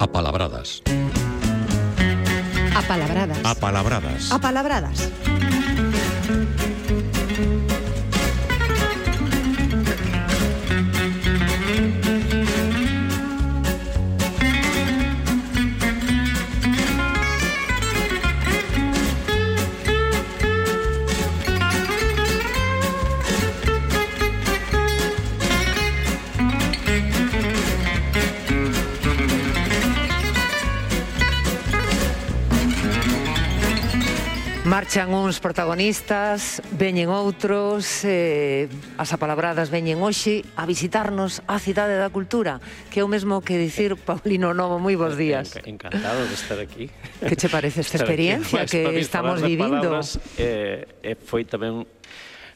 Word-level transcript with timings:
Apalabradas. 0.00 0.80
Apalabradas. 2.74 3.44
Apalabradas. 3.44 4.32
Apalabradas. 4.32 4.96
Marchan 34.64 35.08
uns 35.08 35.40
protagonistas, 35.40 36.60
veñen 36.76 37.08
outros, 37.08 38.04
eh, 38.04 38.68
as 39.00 39.08
apalabradas 39.16 39.72
veñen 39.72 40.04
hoxe 40.04 40.44
a 40.52 40.68
visitarnos 40.68 41.40
a 41.48 41.56
Cidade 41.56 41.96
da 41.96 42.12
Cultura, 42.12 42.60
que 42.92 43.00
é 43.00 43.02
o 43.02 43.08
mesmo 43.08 43.40
que 43.40 43.56
dicir 43.56 43.96
Paulino 44.04 44.52
Novo, 44.52 44.76
moi 44.76 45.00
bons 45.00 45.16
días. 45.16 45.56
Encantado 45.64 46.28
de 46.28 46.36
estar 46.36 46.60
aquí. 46.60 46.92
Que 47.24 47.40
che 47.40 47.48
parece 47.48 47.80
esta 47.80 47.96
experiencia 48.04 48.68
que 48.68 49.00
estamos 49.00 49.40
vivindo? 49.40 49.80
Palabras, 49.80 50.20
eh, 50.36 50.84
eh, 51.00 51.16
foi 51.16 51.48
tamén, 51.48 51.88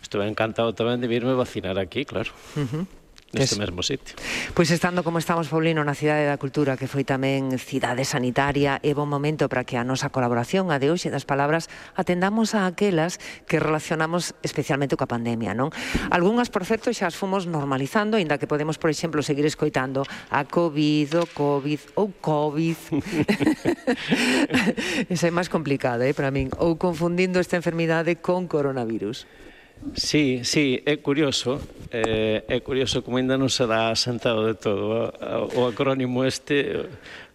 estuve 0.05 0.28
encantado 0.28 0.77
tamén 0.77 1.00
de 1.00 1.08
virme 1.08 1.32
vacinar 1.32 1.80
aquí, 1.80 2.05
claro. 2.05 2.36
Uh 2.52 2.68
-huh 2.68 3.03
neste 3.34 3.55
es, 3.55 3.61
mesmo 3.61 3.83
sitio. 3.83 4.16
Pois 4.55 4.70
estando 4.70 5.02
como 5.02 5.19
estamos, 5.19 5.51
Paulino, 5.51 5.83
na 5.83 5.98
Cidade 5.98 6.25
da 6.30 6.38
Cultura, 6.38 6.79
que 6.79 6.87
foi 6.87 7.02
tamén 7.02 7.52
cidade 7.59 8.06
sanitaria, 8.06 8.79
é 8.80 8.95
bon 8.95 9.11
momento 9.11 9.51
para 9.51 9.66
que 9.66 9.75
a 9.75 9.84
nosa 9.84 10.08
colaboración, 10.14 10.70
a 10.70 10.78
de 10.78 10.89
hoxe 10.89 11.11
das 11.11 11.27
palabras, 11.27 11.67
atendamos 11.98 12.55
a 12.55 12.70
aquelas 12.70 13.19
que 13.50 13.58
relacionamos 13.58 14.33
especialmente 14.47 14.95
coa 14.95 15.11
pandemia, 15.11 15.53
non? 15.53 15.75
Algúnas, 16.14 16.48
por 16.48 16.62
certo, 16.64 16.95
xa 16.95 17.11
as 17.11 17.19
fomos 17.19 17.45
normalizando, 17.50 18.17
aínda 18.17 18.39
que 18.39 18.47
podemos, 18.47 18.78
por 18.78 18.89
exemplo, 18.89 19.20
seguir 19.20 19.45
escoitando 19.45 20.06
a 20.30 20.47
COVID, 20.47 21.11
o 21.20 21.27
COVID 21.28 21.80
ou 21.98 22.08
COVID. 22.23 22.78
Esa 25.11 25.28
é 25.28 25.33
máis 25.33 25.48
complicada, 25.48 26.06
eh, 26.06 26.14
para 26.14 26.30
min. 26.30 26.51
Ou 26.61 26.77
confundindo 26.77 27.41
esta 27.41 27.56
enfermidade 27.56 28.17
con 28.20 28.47
coronavirus. 28.47 29.27
Sí, 29.92 30.40
sí, 30.44 30.80
é 30.88 30.96
curioso, 30.96 31.60
eh, 31.92 32.42
é 32.48 32.58
curioso 32.64 33.04
como 33.04 33.20
ainda 33.20 33.36
non 33.36 33.52
será 33.52 33.92
asentado 33.92 34.48
de 34.48 34.56
todo. 34.56 35.12
O, 35.12 35.60
o 35.60 35.68
acrónimo 35.68 36.24
este 36.24 36.88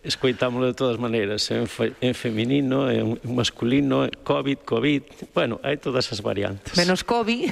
escoitámoslo 0.04 0.68
de 0.68 0.74
todas 0.74 0.98
maneiras, 0.98 1.52
en, 1.52 1.68
fe, 1.68 1.94
en 2.02 2.16
feminino, 2.16 2.90
en 2.90 3.20
masculino, 3.24 4.10
COVID, 4.24 4.66
COVID, 4.66 5.04
bueno, 5.36 5.60
hai 5.62 5.78
todas 5.78 6.10
as 6.10 6.24
variantes. 6.24 6.74
Menos 6.80 7.06
COVID. 7.06 7.52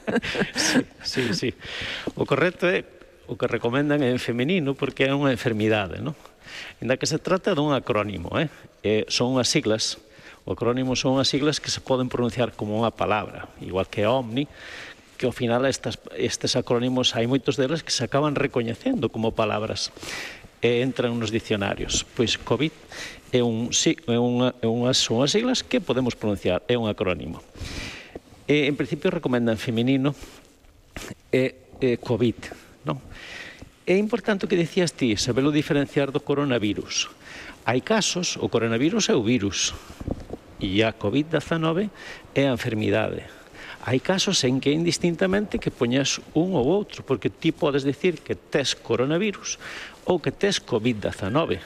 sí, 0.54 0.80
sí, 1.02 1.22
sí. 1.34 1.50
O 2.16 2.24
correcto 2.24 2.70
é 2.70 2.86
o 3.26 3.38
que 3.38 3.46
recomendan 3.46 4.02
é 4.02 4.10
en 4.10 4.22
feminino 4.22 4.74
porque 4.74 5.06
é 5.06 5.12
unha 5.14 5.30
enfermidade, 5.30 6.02
non? 6.02 6.14
Ainda 6.82 6.98
que 6.98 7.06
se 7.06 7.18
trata 7.18 7.54
dun 7.54 7.74
acrónimo, 7.74 8.34
eh? 8.38 8.50
eh 8.82 9.02
son 9.10 9.34
unhas 9.34 9.50
siglas, 9.50 9.98
O 10.42 10.58
acrónimo 10.58 10.98
son 10.98 11.22
as 11.22 11.30
siglas 11.30 11.62
que 11.62 11.70
se 11.70 11.78
poden 11.78 12.10
pronunciar 12.10 12.50
como 12.58 12.74
unha 12.74 12.90
palabra, 12.90 13.46
igual 13.62 13.86
que 13.86 14.02
OMNI, 14.02 14.50
que 15.14 15.30
ao 15.30 15.34
final 15.34 15.62
estas, 15.70 16.02
estes 16.18 16.58
acrónimos 16.58 17.14
hai 17.14 17.30
moitos 17.30 17.54
deles 17.54 17.86
que 17.86 17.94
se 17.94 18.02
acaban 18.02 18.34
recoñecendo 18.34 19.06
como 19.06 19.38
palabras 19.38 19.94
e 20.58 20.82
entran 20.82 21.14
nos 21.14 21.30
dicionarios. 21.30 22.02
Pois 22.18 22.42
COVID 22.42 22.74
é, 23.30 23.38
un, 23.38 23.70
é, 23.70 24.18
unha, 24.18 24.50
é 24.58 24.66
unhas, 24.66 24.98
son 24.98 25.22
unhas 25.22 25.30
siglas 25.30 25.62
que 25.62 25.78
podemos 25.78 26.18
pronunciar, 26.18 26.66
é 26.66 26.74
un 26.74 26.90
acrónimo. 26.90 27.38
E, 28.50 28.66
en 28.66 28.74
principio 28.74 29.14
recomendan 29.14 29.62
feminino 29.62 30.10
e, 31.30 31.54
e 31.78 32.02
COVID, 32.02 32.82
non? 32.82 32.98
É 33.86 33.98
importante 33.98 34.46
o 34.46 34.50
que 34.50 34.58
dicías 34.58 34.94
ti, 34.94 35.14
sabelo 35.18 35.54
diferenciar 35.54 36.10
do 36.10 36.22
coronavirus. 36.22 37.10
Hai 37.62 37.82
casos, 37.82 38.38
o 38.38 38.46
coronavirus 38.50 39.10
é 39.10 39.14
o 39.14 39.22
virus, 39.22 39.74
e 40.62 40.86
a 40.86 40.94
COVID-19 40.94 41.90
é 42.38 42.46
a 42.46 42.54
enfermidade. 42.54 43.26
Hai 43.82 43.98
casos 43.98 44.38
en 44.46 44.62
que 44.62 44.70
indistintamente 44.70 45.58
que 45.58 45.74
poñas 45.74 46.22
un 46.38 46.54
ou 46.54 46.70
outro, 46.70 47.02
porque 47.02 47.26
ti 47.26 47.50
podes 47.50 47.82
decir 47.82 48.22
que 48.22 48.38
tes 48.38 48.78
coronavirus 48.78 49.58
ou 50.06 50.22
que 50.22 50.30
tes 50.30 50.62
COVID-19, 50.62 51.58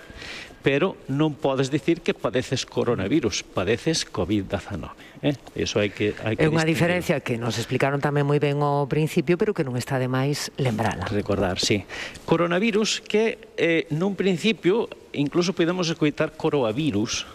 pero 0.65 0.97
non 1.13 1.37
podes 1.37 1.69
decir 1.69 2.01
que 2.01 2.17
padeces 2.17 2.65
coronavirus, 2.65 3.45
padeces 3.45 4.03
COVID-19. 4.03 4.91
Eh? 5.23 5.37
Eso 5.55 5.79
hai 5.79 5.93
que, 5.93 6.17
hai 6.25 6.41
que 6.41 6.43
É 6.43 6.51
unha 6.51 6.65
diferencia 6.65 7.21
que 7.21 7.37
nos 7.37 7.61
explicaron 7.61 8.01
tamén 8.01 8.25
moi 8.25 8.41
ben 8.41 8.65
ao 8.65 8.89
principio, 8.89 9.37
pero 9.37 9.53
que 9.53 9.63
non 9.63 9.77
está 9.77 10.01
de 10.01 10.09
máis 10.09 10.49
lembrala. 10.57 11.05
Recordar, 11.13 11.61
sí. 11.61 11.85
Coronavirus 12.25 13.05
que 13.05 13.53
eh, 13.61 13.85
nun 13.93 14.17
principio 14.17 14.89
incluso 15.13 15.53
podemos 15.53 15.87
escoitar 15.93 16.33
coroavirus, 16.33 17.29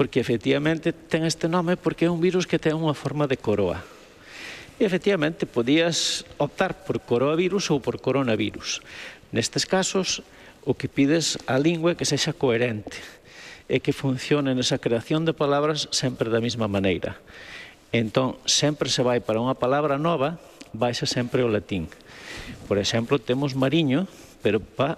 porque 0.00 0.16
efectivamente 0.16 0.96
ten 0.96 1.28
este 1.28 1.44
nome 1.44 1.76
porque 1.76 2.08
é 2.08 2.10
un 2.10 2.24
virus 2.24 2.48
que 2.48 2.56
ten 2.56 2.72
unha 2.72 2.96
forma 2.96 3.28
de 3.28 3.36
coroa. 3.36 3.84
E 4.80 4.88
efectivamente 4.88 5.44
podías 5.44 6.24
optar 6.40 6.88
por 6.88 7.04
coroavirus 7.04 7.68
ou 7.68 7.84
por 7.84 8.00
coronavirus. 8.00 8.80
Nestes 9.28 9.68
casos, 9.68 10.24
o 10.64 10.72
que 10.72 10.88
pides 10.88 11.36
á 11.44 11.60
lingua 11.60 11.92
é 11.92 11.98
que 12.00 12.08
sexa 12.08 12.32
coherente 12.32 12.96
e 13.68 13.84
que 13.84 13.92
funcione 13.92 14.56
nesa 14.56 14.80
creación 14.80 15.28
de 15.28 15.36
palabras 15.36 15.84
sempre 15.92 16.32
da 16.32 16.40
mesma 16.40 16.64
maneira. 16.64 17.20
Entón, 17.92 18.40
sempre 18.48 18.88
se 18.88 19.04
vai 19.04 19.20
para 19.20 19.36
unha 19.36 19.60
palabra 19.60 20.00
nova, 20.00 20.40
vaise 20.72 21.04
sempre 21.04 21.44
ao 21.44 21.52
latín. 21.52 21.92
Por 22.64 22.80
exemplo, 22.80 23.20
temos 23.20 23.52
mariño, 23.52 24.08
pero 24.40 24.64
pa, 24.64 24.96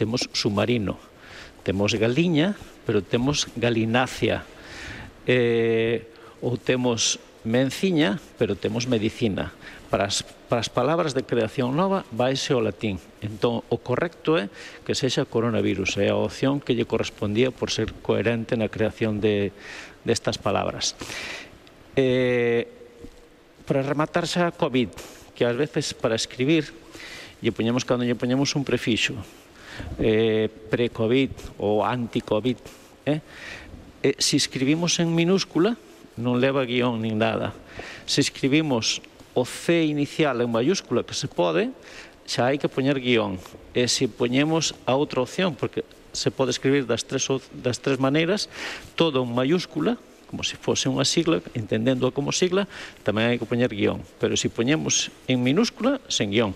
temos 0.00 0.24
submarino. 0.32 0.96
Temos 1.68 1.92
galiña, 2.00 2.56
pero 2.86 3.02
temos 3.02 3.48
galinácea. 3.56 4.44
Eh, 5.26 6.08
ou 6.42 6.58
temos 6.58 7.22
menciña, 7.46 8.18
pero 8.38 8.58
temos 8.58 8.90
medicina. 8.90 9.54
Para 9.90 10.08
as, 10.08 10.24
para 10.48 10.64
as 10.64 10.72
palabras 10.72 11.12
de 11.12 11.22
creación 11.22 11.76
nova 11.76 12.02
vaise 12.10 12.56
o 12.56 12.64
latín. 12.64 12.98
Entón, 13.20 13.62
o 13.68 13.78
correcto 13.78 14.40
é 14.40 14.50
que 14.82 14.96
sexa 14.96 15.28
coronavirus. 15.28 16.00
É 16.02 16.10
a 16.10 16.18
opción 16.18 16.58
que 16.58 16.74
lle 16.74 16.88
correspondía 16.88 17.54
por 17.54 17.70
ser 17.70 17.94
coherente 18.02 18.58
na 18.58 18.72
creación 18.72 19.22
de, 19.22 19.54
destas 20.02 20.40
palabras. 20.40 20.98
Eh, 21.94 22.66
para 23.68 23.86
rematar 23.86 24.26
xa 24.26 24.50
COVID, 24.50 24.90
que 25.36 25.44
ás 25.46 25.54
veces 25.54 25.94
para 25.94 26.16
escribir 26.16 26.72
lle 27.42 27.50
poñemos 27.50 27.82
cando 27.82 28.06
lle 28.06 28.14
poñemos 28.14 28.54
un 28.54 28.62
prefixo 28.62 29.18
eh, 29.98 30.48
pre-Covid 30.48 31.60
ou 31.60 31.84
anti-Covid, 31.84 32.58
eh? 33.06 33.20
eh, 34.02 34.16
se 34.18 34.36
escribimos 34.36 34.98
en 34.98 35.14
minúscula, 35.14 35.76
non 36.18 36.36
leva 36.42 36.68
guión 36.68 37.00
nin 37.00 37.16
nada. 37.16 37.56
Se 38.04 38.20
escribimos 38.20 39.00
o 39.32 39.48
C 39.48 39.88
inicial 39.88 40.40
en 40.44 40.50
mayúscula, 40.52 41.06
que 41.06 41.16
se 41.16 41.28
pode, 41.28 41.72
xa 42.28 42.52
hai 42.52 42.60
que 42.60 42.68
poñer 42.68 43.00
guión. 43.00 43.40
E 43.72 43.88
se 43.88 44.08
poñemos 44.08 44.76
a 44.84 44.92
outra 44.92 45.24
opción, 45.24 45.56
porque 45.56 45.84
se 46.12 46.28
pode 46.28 46.52
escribir 46.52 46.84
das 46.84 47.08
tres, 47.08 47.24
das 47.56 47.80
tres 47.80 47.96
maneiras, 47.96 48.52
todo 48.94 49.24
en 49.24 49.32
mayúscula, 49.32 49.96
como 50.28 50.44
se 50.44 50.56
fose 50.56 50.88
unha 50.88 51.04
sigla, 51.04 51.40
entendendo 51.56 52.08
como 52.12 52.32
sigla, 52.32 52.68
tamén 53.04 53.32
hai 53.32 53.36
que 53.40 53.48
poñer 53.48 53.72
guión. 53.72 54.04
Pero 54.20 54.36
se 54.36 54.52
poñemos 54.52 55.08
en 55.28 55.40
minúscula, 55.40 56.00
sen 56.08 56.32
guión. 56.32 56.52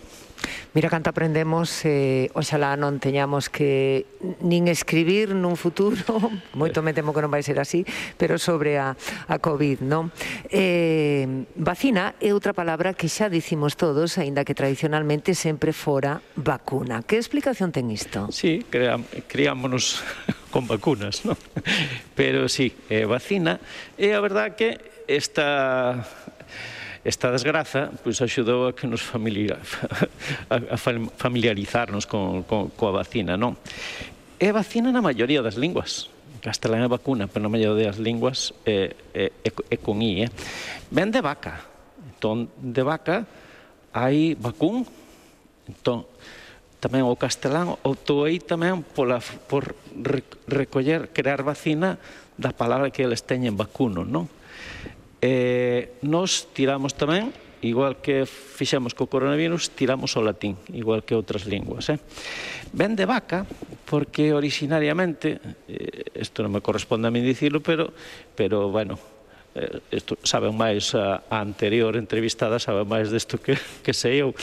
Mira 0.77 0.91
canto 0.91 1.09
aprendemos, 1.09 1.89
eh, 1.89 2.29
oxalá 2.37 2.77
non 2.77 3.01
teñamos 3.01 3.49
que 3.49 4.05
nin 4.45 4.69
escribir 4.69 5.33
nun 5.33 5.57
futuro, 5.57 5.97
moito 6.53 6.85
me 6.85 6.93
temo 6.93 7.17
que 7.17 7.25
non 7.25 7.33
vai 7.33 7.41
ser 7.41 7.57
así, 7.57 7.81
pero 8.21 8.37
sobre 8.37 8.77
a, 8.77 8.93
a 8.93 9.37
COVID, 9.41 9.81
non? 9.81 10.13
Eh, 10.53 11.49
vacina 11.57 12.21
é 12.21 12.37
outra 12.37 12.53
palabra 12.53 12.93
que 12.93 13.09
xa 13.09 13.33
dicimos 13.33 13.81
todos, 13.81 14.21
aínda 14.21 14.45
que 14.45 14.53
tradicionalmente 14.53 15.33
sempre 15.33 15.73
fora 15.73 16.21
vacuna. 16.37 17.01
Que 17.09 17.17
explicación 17.17 17.73
ten 17.73 17.89
isto? 17.89 18.29
Sí, 18.29 18.61
criámonos 18.69 20.05
con 20.53 20.69
vacunas, 20.69 21.25
non? 21.25 21.41
Pero 22.13 22.53
sí, 22.53 22.69
eh, 22.93 23.09
vacina, 23.09 23.65
e 23.97 24.13
a 24.13 24.21
verdad 24.21 24.53
que 24.61 24.77
esta 25.09 26.05
Esta 27.07 27.31
desgraza 27.31 27.95
pois, 28.03 28.19
axudou 28.19 28.67
a 28.67 28.75
que 28.75 28.91
nos 28.91 28.99
familiar, 28.99 29.63
a, 30.51 30.59
a 30.59 30.79
familiarizarnos 31.15 32.03
con, 32.03 32.43
con, 32.43 32.75
coa 32.75 32.91
vacina, 32.91 33.39
non? 33.39 33.55
É 34.43 34.51
vacina 34.51 34.91
na 34.91 34.99
maioría 34.99 35.39
das 35.39 35.55
linguas. 35.55 36.11
Castelán 36.43 36.83
é 36.83 36.91
vacuna, 36.91 37.31
pero 37.31 37.47
na 37.47 37.53
maioría 37.55 37.95
das 37.95 38.03
linguas 38.03 38.51
é, 38.67 38.99
é, 39.15 39.31
é, 39.31 39.51
é 39.55 39.77
con 39.79 40.03
I, 40.03 40.27
eh? 40.27 40.31
Ven 40.91 41.15
de 41.15 41.23
vaca. 41.23 41.63
Entón, 42.11 42.51
de 42.59 42.83
vaca 42.83 43.23
hai 43.95 44.35
vacún. 44.35 44.83
Entón, 45.71 46.11
tamén 46.83 47.07
o 47.07 47.15
castelán 47.15 47.71
optouei 47.87 48.43
tamén 48.43 48.83
pola, 48.83 49.23
por 49.47 49.79
recoller, 50.51 51.15
crear 51.15 51.47
vacina 51.47 52.03
da 52.35 52.51
palabra 52.51 52.91
que 52.91 53.07
eles 53.07 53.23
teñen 53.23 53.55
vacuno, 53.55 54.03
non? 54.03 54.27
Eh, 55.21 55.97
nos 56.05 56.53
tiramos 56.53 56.93
tamén, 56.93 57.33
igual 57.65 57.99
que 58.05 58.29
fixemos 58.29 58.93
co 58.93 59.09
coronavirus, 59.09 59.73
tiramos 59.73 60.13
o 60.15 60.21
latín, 60.21 60.61
igual 60.77 61.03
que 61.03 61.17
outras 61.17 61.49
linguas. 61.49 61.89
Eh? 61.89 61.99
Ven 62.77 62.93
de 62.95 63.09
vaca, 63.09 63.49
porque 63.89 64.37
originariamente, 64.37 65.41
isto 66.13 66.41
eh, 66.41 66.45
non 66.45 66.53
me 66.53 66.61
corresponde 66.61 67.09
a 67.09 67.15
mí 67.15 67.25
dicilo, 67.25 67.65
pero, 67.65 67.91
pero 68.37 68.69
bueno, 68.69 69.01
eh, 69.57 69.81
isto, 69.89 70.21
saben 70.21 70.53
máis 70.53 70.93
a, 70.93 71.25
a 71.33 71.41
anterior 71.41 71.97
entrevistada, 71.97 72.61
saben 72.61 72.85
máis 72.85 73.09
desto 73.09 73.41
que, 73.41 73.57
que 73.85 73.97
sei 73.97 74.21
eu, 74.21 74.37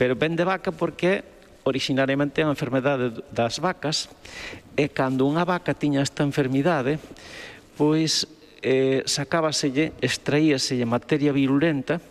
pero 0.00 0.16
ven 0.16 0.32
de 0.32 0.48
vaca 0.48 0.72
porque 0.72 1.36
originariamente 1.66 2.40
a 2.40 2.48
enfermedade 2.48 3.12
das 3.34 3.58
vacas 3.58 4.08
e 4.78 4.88
cando 4.88 5.26
unha 5.26 5.42
vaca 5.42 5.74
tiña 5.74 6.00
esta 6.00 6.22
enfermidade 6.22 7.02
pois 7.74 8.24
eh, 8.66 9.06
sacábaselle, 9.06 9.94
extraíaselle 10.02 10.82
materia 10.82 11.30
virulenta 11.30 12.02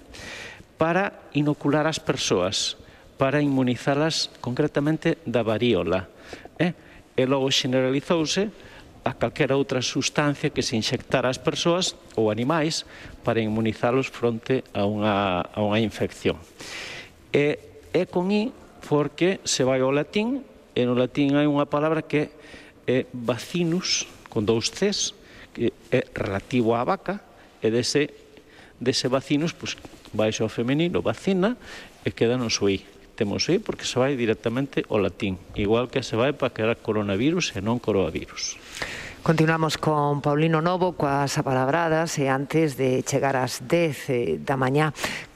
para 0.80 1.28
inocular 1.36 1.84
as 1.84 2.00
persoas, 2.00 2.80
para 3.20 3.44
inmunizalas 3.44 4.32
concretamente 4.40 5.20
da 5.28 5.44
varíola. 5.44 6.08
Eh? 6.56 6.72
E 7.20 7.24
logo 7.28 7.52
generalizouse 7.52 8.48
a 9.04 9.12
calquera 9.14 9.60
outra 9.60 9.84
sustancia 9.84 10.50
que 10.50 10.64
se 10.64 10.80
inxectara 10.80 11.28
ás 11.28 11.38
persoas 11.38 12.00
ou 12.16 12.32
animais 12.32 12.88
para 13.28 13.44
inmunizalos 13.44 14.08
fronte 14.08 14.64
a 14.72 14.88
unha, 14.88 15.44
a 15.44 15.60
unha 15.60 15.84
infección. 15.84 16.40
E, 17.36 17.60
e 17.92 18.08
con 18.08 18.32
I 18.32 18.56
porque 18.88 19.44
se 19.44 19.68
vai 19.68 19.84
ao 19.84 19.92
latín 19.92 20.40
e 20.72 20.88
no 20.88 20.96
latín 20.96 21.36
hai 21.36 21.52
unha 21.52 21.68
palabra 21.68 22.00
que 22.00 22.32
é 22.88 23.08
vacinus, 23.12 24.08
con 24.32 24.48
dous 24.48 24.72
Cs, 24.72 25.25
que 25.56 25.72
é 25.88 26.04
relativo 26.12 26.76
á 26.76 26.84
vaca 26.84 27.24
e 27.64 27.72
dese, 27.72 28.12
dese 28.76 29.08
vacinos 29.08 29.56
pois, 29.56 29.80
vai 30.12 30.36
ao 30.36 30.52
femenino 30.52 31.00
vacina 31.00 31.56
e 32.04 32.12
queda 32.12 32.36
no 32.36 32.52
suí. 32.52 32.84
Temos 33.16 33.48
aí 33.48 33.64
porque 33.64 33.88
se 33.88 33.96
vai 33.96 34.20
directamente 34.20 34.84
ao 34.92 35.00
latín 35.00 35.40
igual 35.56 35.88
que 35.88 36.04
se 36.04 36.20
vai 36.20 36.36
para 36.36 36.52
que 36.52 36.60
era 36.60 36.76
coronavirus 36.76 37.56
e 37.56 37.64
non 37.64 37.80
coronavirus. 37.80 38.60
Continuamos 39.26 39.82
con 39.82 40.22
Paulino 40.22 40.62
Novo 40.62 40.94
coas 40.94 41.40
apalabradas 41.40 42.20
e 42.20 42.28
antes 42.28 42.76
de 42.76 43.02
chegar 43.08 43.40
ás 43.40 43.64
10 43.64 44.12
eh, 44.12 44.38
da 44.38 44.60
mañá 44.60 44.92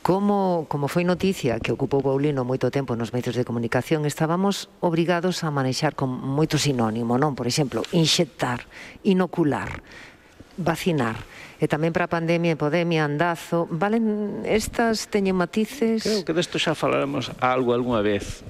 como, 0.09 0.65
como 0.65 0.89
foi 0.89 1.05
noticia 1.05 1.61
que 1.61 1.69
ocupou 1.69 2.01
Paulino 2.01 2.41
moito 2.41 2.73
tempo 2.73 2.97
nos 2.97 3.13
medios 3.13 3.37
de 3.37 3.45
comunicación, 3.45 4.09
estábamos 4.09 4.65
obrigados 4.81 5.45
a 5.45 5.53
manexar 5.53 5.93
con 5.93 6.09
moito 6.09 6.57
sinónimo, 6.57 7.21
non? 7.21 7.37
Por 7.37 7.45
exemplo, 7.45 7.85
inxectar, 7.93 8.65
inocular, 9.05 9.85
vacinar. 10.57 11.21
E 11.61 11.69
tamén 11.69 11.93
para 11.93 12.09
a 12.09 12.11
pandemia, 12.17 12.57
epidemia, 12.57 13.05
andazo, 13.05 13.69
valen 13.69 14.41
estas 14.49 15.13
teñen 15.13 15.37
matices? 15.37 16.01
Creo 16.01 16.25
que 16.25 16.33
desto 16.33 16.57
xa 16.57 16.73
falaremos 16.73 17.29
algo 17.37 17.77
algunha 17.77 18.01
vez. 18.01 18.41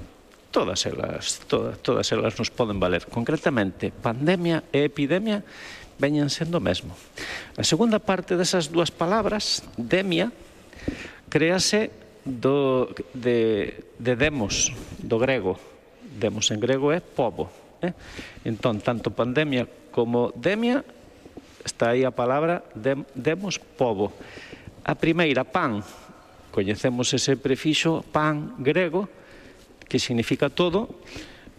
Todas 0.55 0.87
elas, 0.87 1.43
todas, 1.43 1.75
todas 1.83 2.07
elas 2.15 2.39
nos 2.39 2.55
poden 2.55 2.79
valer. 2.79 3.03
Concretamente, 3.11 3.91
pandemia 3.91 4.63
e 4.71 4.87
epidemia 4.87 5.43
veñen 5.99 6.31
sendo 6.31 6.57
o 6.57 6.63
mesmo. 6.63 6.95
A 7.59 7.67
segunda 7.67 7.99
parte 7.99 8.39
desas 8.39 8.71
dúas 8.71 8.95
palabras, 8.95 9.67
demia, 9.75 10.31
créase 11.29 11.93
do, 12.25 12.89
de, 13.13 13.79
de 13.97 14.13
demos, 14.15 14.73
do 14.99 15.17
grego. 15.17 15.55
Demos 16.19 16.51
en 16.51 16.59
grego 16.59 16.91
é 16.91 16.99
povo. 16.99 17.47
Eh? 17.81 17.93
Entón, 18.43 18.83
tanto 18.83 19.13
pandemia 19.13 19.69
como 19.93 20.33
demia, 20.35 20.83
está 21.63 21.95
aí 21.95 22.03
a 22.03 22.11
palabra 22.11 22.65
dem, 22.75 23.05
demos 23.15 23.55
povo. 23.59 24.11
A 24.83 24.95
primeira, 24.97 25.45
pan, 25.47 25.85
coñecemos 26.51 27.13
ese 27.13 27.37
prefixo 27.37 28.03
pan 28.11 28.57
grego, 28.59 29.07
que 29.87 30.01
significa 30.01 30.49
todo, 30.49 31.01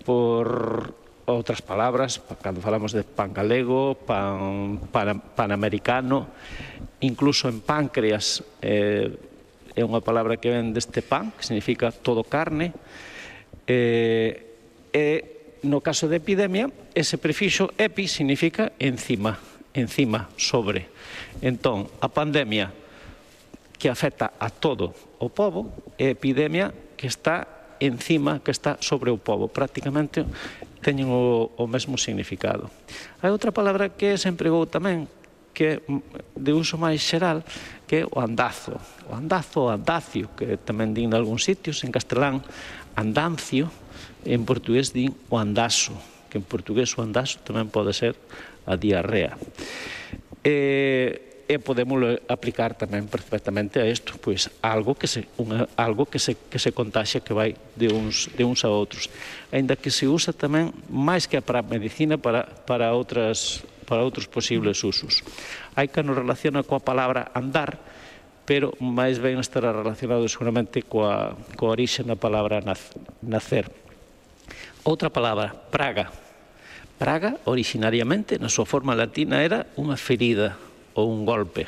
por 0.04 0.94
outras 1.30 1.62
palabras, 1.62 2.18
cando 2.42 2.60
falamos 2.60 2.90
de 2.90 3.06
pan 3.06 3.30
galego, 3.30 3.94
pan, 3.94 4.82
pan, 4.90 5.22
pan 5.34 5.50
americano, 5.54 6.26
incluso 7.00 7.48
en 7.48 7.62
páncreas, 7.62 8.42
eh, 8.60 9.29
é 9.74 9.82
unha 9.86 10.02
palabra 10.02 10.38
que 10.38 10.50
ven 10.50 10.74
deste 10.74 11.02
pan, 11.02 11.30
que 11.34 11.46
significa 11.46 11.90
todo 11.94 12.26
carne, 12.26 12.74
eh, 13.66 14.50
e 14.90 15.06
no 15.62 15.84
caso 15.84 16.08
de 16.08 16.18
epidemia, 16.18 16.72
ese 16.96 17.20
prefixo 17.20 17.70
epi 17.76 18.08
significa 18.08 18.72
encima, 18.80 19.38
encima, 19.76 20.32
sobre. 20.36 20.88
Entón, 21.44 21.86
a 22.00 22.08
pandemia 22.08 22.72
que 23.76 23.88
afecta 23.88 24.32
a 24.36 24.48
todo 24.48 24.92
o 25.20 25.28
povo 25.28 25.72
é 25.96 26.12
epidemia 26.12 26.72
que 26.96 27.08
está 27.08 27.76
encima, 27.80 28.40
que 28.44 28.52
está 28.52 28.76
sobre 28.80 29.08
o 29.08 29.16
povo. 29.16 29.48
Prácticamente 29.48 30.24
teñen 30.84 31.08
o, 31.12 31.52
o 31.56 31.64
mesmo 31.68 31.96
significado. 31.96 32.68
Hai 33.20 33.32
outra 33.32 33.52
palabra 33.52 33.92
que 33.92 34.16
se 34.16 34.28
empregou 34.28 34.64
tamén, 34.64 35.08
que 35.60 35.84
mm, 35.84 36.40
de 36.40 36.52
uso 36.56 36.80
máis 36.80 37.04
xeral 37.04 37.44
que 37.84 38.00
é 38.00 38.04
o 38.08 38.16
andazo. 38.16 38.80
O 39.04 39.12
andazo, 39.12 39.68
o 39.68 39.68
andacio, 39.68 40.32
que 40.32 40.56
tamén 40.56 40.96
din 40.96 41.12
algúns 41.12 41.44
sitios, 41.44 41.84
en 41.84 41.92
castelán 41.92 42.40
andancio, 42.96 43.68
en 44.24 44.48
portugués 44.48 44.96
din 44.96 45.12
o 45.28 45.36
andazo, 45.36 45.92
que 46.32 46.40
en 46.40 46.46
portugués 46.48 46.96
o 46.96 47.04
andazo 47.04 47.44
tamén 47.44 47.68
pode 47.68 47.92
ser 47.92 48.16
a 48.64 48.80
diarrea. 48.80 49.36
E, 50.40 51.44
e 51.44 51.60
podemos 51.60 52.00
aplicar 52.24 52.72
tamén 52.72 53.04
perfectamente 53.04 53.82
a 53.82 53.84
isto, 53.84 54.16
pois 54.16 54.48
algo 54.64 54.96
que 54.96 55.10
se 55.10 55.28
unha, 55.36 55.68
algo 55.76 56.08
que 56.08 56.16
se 56.16 56.40
que 56.48 56.56
se 56.56 56.72
contaxia 56.72 57.20
que 57.20 57.36
vai 57.36 57.52
de 57.76 57.92
uns 57.92 58.32
de 58.32 58.48
uns 58.48 58.64
a 58.64 58.72
outros, 58.72 59.12
aínda 59.52 59.76
que 59.76 59.92
se 59.92 60.08
usa 60.08 60.32
tamén 60.32 60.72
máis 60.88 61.28
que 61.28 61.36
para 61.44 61.60
a 61.60 61.66
medicina 61.66 62.16
para 62.16 62.48
para 62.64 62.96
outras 62.96 63.60
para 63.90 64.06
outros 64.06 64.30
posibles 64.30 64.86
usos. 64.86 65.26
Hai 65.74 65.90
que 65.90 66.06
nos 66.06 66.14
relaciona 66.14 66.62
coa 66.62 66.78
palabra 66.78 67.34
andar, 67.34 67.82
pero 68.46 68.70
máis 68.78 69.18
ben 69.18 69.42
estará 69.42 69.74
relacionado 69.74 70.22
seguramente 70.30 70.86
coa, 70.86 71.34
coa 71.58 71.74
orixe 71.74 72.06
na 72.06 72.14
palabra 72.14 72.62
nacer. 73.18 73.66
Outra 74.86 75.10
palabra, 75.10 75.50
praga. 75.74 76.06
Praga, 77.02 77.42
originariamente, 77.50 78.38
na 78.38 78.46
súa 78.46 78.68
forma 78.68 78.94
latina, 78.94 79.42
era 79.42 79.66
unha 79.74 79.98
ferida 79.98 80.54
ou 80.94 81.10
un 81.10 81.26
golpe. 81.26 81.66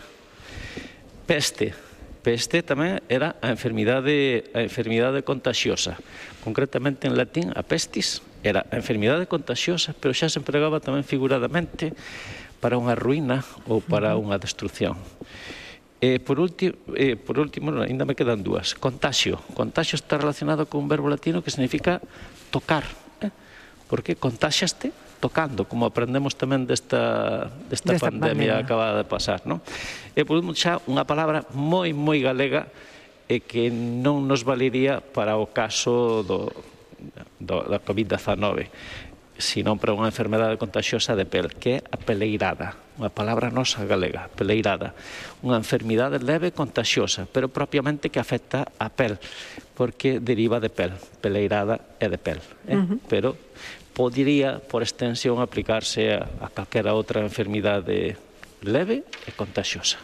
Peste, 1.26 1.75
peste 2.22 2.62
tamén 2.62 3.02
era 3.10 3.34
a 3.42 3.50
enfermidade, 3.50 4.46
a 4.54 4.62
enfermidade 4.62 5.26
contagiosa. 5.26 5.98
Concretamente 6.46 7.10
en 7.10 7.18
latín, 7.18 7.50
a 7.52 7.66
pestis 7.66 8.22
era 8.46 8.62
a 8.70 8.78
enfermidade 8.78 9.26
contagiosa, 9.26 9.94
pero 9.98 10.14
xa 10.14 10.30
se 10.30 10.38
empregaba 10.38 10.78
tamén 10.78 11.02
figuradamente 11.02 11.92
para 12.62 12.78
unha 12.78 12.94
ruína 12.94 13.42
ou 13.66 13.82
para 13.82 14.14
unha 14.14 14.38
destrucción. 14.38 14.94
E 16.02 16.16
eh, 16.16 16.18
por 16.18 16.42
último, 16.42 16.74
eh, 16.98 17.14
por 17.14 17.38
último, 17.38 17.70
ainda 17.78 18.02
me 18.02 18.18
quedan 18.18 18.42
dúas. 18.42 18.74
Contagio. 18.74 19.38
Contagio 19.54 19.94
está 19.94 20.18
relacionado 20.18 20.66
con 20.66 20.82
un 20.82 20.88
verbo 20.90 21.06
latino 21.06 21.42
que 21.42 21.54
significa 21.54 22.02
tocar. 22.50 22.82
Eh? 23.22 23.30
Porque 23.86 24.18
contagiaste 24.18 24.90
tocando, 25.22 25.70
como 25.70 25.86
aprendemos 25.86 26.34
tamén 26.34 26.66
desta, 26.66 27.46
desta, 27.70 27.94
desta 27.94 28.10
pandemia, 28.10 28.58
pandemia 28.58 28.66
acabada 28.66 28.98
de 28.98 29.06
pasar. 29.06 29.46
Non? 29.46 29.62
E 30.18 30.26
por 30.26 30.42
último, 30.42 30.50
xa 30.58 30.82
unha 30.90 31.06
palabra 31.06 31.46
moi, 31.54 31.94
moi 31.94 32.18
galega 32.18 32.66
e 33.30 33.38
que 33.46 33.70
non 33.70 34.26
nos 34.26 34.42
valería 34.42 34.98
para 34.98 35.38
o 35.38 35.46
caso 35.54 36.26
do, 36.26 36.50
do, 37.38 37.62
da 37.70 37.78
COVID-19 37.78 38.66
sino 39.42 39.74
para 39.74 39.90
unha 39.90 40.06
enfermedade 40.06 40.54
contagiosa 40.54 41.18
de 41.18 41.26
pel, 41.26 41.50
que 41.58 41.82
é 41.82 41.84
a 41.90 41.98
peleirada, 41.98 42.78
unha 42.94 43.10
palabra 43.10 43.50
nosa 43.50 43.82
galega, 43.82 44.30
peleirada, 44.30 44.94
unha 45.42 45.58
enfermidade 45.58 46.22
leve 46.22 46.54
contagiosa, 46.54 47.26
pero 47.26 47.50
propiamente 47.50 48.06
que 48.06 48.22
afecta 48.22 48.70
a 48.78 48.86
pel, 48.86 49.18
porque 49.74 50.22
deriva 50.22 50.62
de 50.62 50.70
pel, 50.70 50.94
peleirada 51.18 51.82
é 51.98 52.06
de 52.06 52.20
pel, 52.22 52.38
eh? 52.70 52.78
uh 52.78 52.86
-huh. 52.86 52.98
pero 53.10 53.34
podría, 53.92 54.61
por 54.61 54.82
extensión, 54.82 55.40
aplicarse 55.40 56.16
a, 56.16 56.28
a 56.40 56.49
calquera 56.49 56.96
outra 56.96 57.20
enfermidade 57.20 58.16
leve 58.62 59.04
e 59.26 59.30
contagiosa. 59.34 59.99